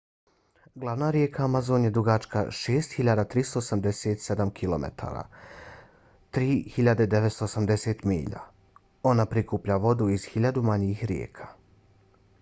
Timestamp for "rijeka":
1.15-1.41, 11.13-11.51